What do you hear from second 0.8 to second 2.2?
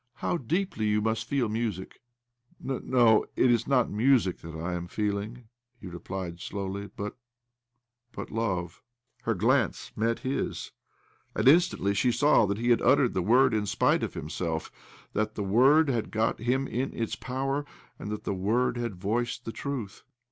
you must feel music